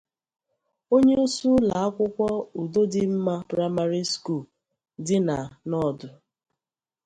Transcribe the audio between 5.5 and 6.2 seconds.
Nodu